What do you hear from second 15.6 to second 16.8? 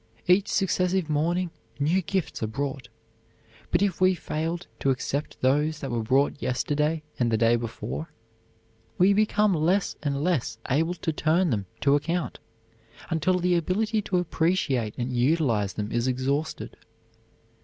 them is exhausted.